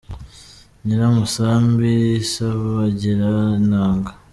Nyiramusambi 0.83 1.91
isabagirira 2.23 3.33
inanga. 3.61 4.11